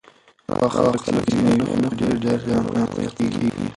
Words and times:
هغه 0.49 0.67
خلک 0.75 0.99
چې 1.29 1.35
مېوې 1.43 1.55
نه 1.81 1.89
خوري 1.93 2.07
ډېر 2.23 2.37
ژر 2.45 2.59
په 2.65 2.71
ناروغیو 2.75 3.05
اخته 3.07 3.09
کیږي. 3.17 3.47